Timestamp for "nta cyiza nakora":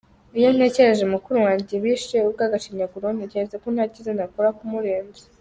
3.75-4.49